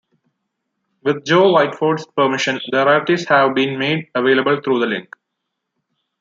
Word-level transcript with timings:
With 1.03 1.25
Joe 1.27 1.53
Whiteford's 1.53 2.07
permission, 2.15 2.59
the 2.71 2.83
rarities 2.87 3.27
have 3.27 3.53
been 3.53 3.77
made 3.77 4.07
available 4.15 4.59
through 4.63 4.79
the 4.79 4.87
link 4.87 5.11
below. 5.15 5.89